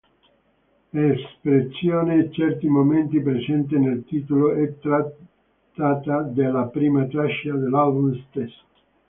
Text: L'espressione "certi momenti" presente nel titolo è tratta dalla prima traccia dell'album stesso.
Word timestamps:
L'espressione 0.93 2.31
"certi 2.31 2.65
momenti" 2.67 3.21
presente 3.21 3.77
nel 3.77 4.03
titolo 4.03 4.51
è 4.51 4.75
tratta 4.79 6.23
dalla 6.33 6.63
prima 6.65 7.05
traccia 7.05 7.53
dell'album 7.53 8.19
stesso. 8.31 8.63